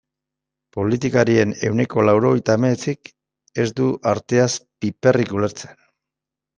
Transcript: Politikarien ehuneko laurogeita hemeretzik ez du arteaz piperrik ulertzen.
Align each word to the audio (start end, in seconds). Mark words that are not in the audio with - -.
Politikarien 0.77 1.53
ehuneko 1.67 2.07
laurogeita 2.09 2.57
hemeretzik 2.59 3.13
ez 3.67 3.69
du 3.83 3.93
arteaz 4.17 4.51
piperrik 4.67 5.41
ulertzen. 5.41 5.83